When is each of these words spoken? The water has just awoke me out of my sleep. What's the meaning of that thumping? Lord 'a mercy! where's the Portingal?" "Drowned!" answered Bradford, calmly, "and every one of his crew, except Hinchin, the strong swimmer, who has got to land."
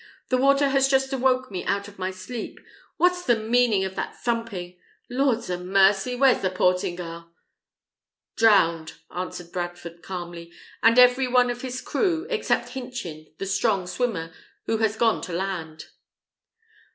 The 0.29 0.37
water 0.37 0.69
has 0.69 0.87
just 0.87 1.13
awoke 1.13 1.51
me 1.51 1.63
out 1.65 1.87
of 1.87 1.99
my 1.99 2.09
sleep. 2.09 2.59
What's 2.97 3.23
the 3.23 3.35
meaning 3.35 3.85
of 3.85 3.93
that 3.95 4.19
thumping? 4.23 4.79
Lord 5.11 5.47
'a 5.47 5.59
mercy! 5.59 6.15
where's 6.15 6.41
the 6.41 6.49
Portingal?" 6.49 7.29
"Drowned!" 8.35 8.93
answered 9.15 9.51
Bradford, 9.51 10.01
calmly, 10.01 10.51
"and 10.81 10.97
every 10.97 11.27
one 11.27 11.51
of 11.51 11.61
his 11.61 11.81
crew, 11.81 12.25
except 12.31 12.69
Hinchin, 12.69 13.31
the 13.37 13.45
strong 13.45 13.85
swimmer, 13.85 14.33
who 14.65 14.77
has 14.77 14.95
got 14.95 15.21
to 15.25 15.33
land." 15.33 15.85